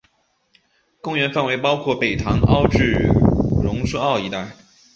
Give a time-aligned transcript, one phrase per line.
[0.99, 3.07] 公园范围包括北潭凹至
[3.63, 4.55] 榕树澳一带。